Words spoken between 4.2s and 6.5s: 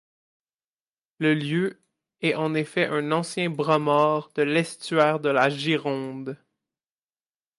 de l'estuaire de la Gironde.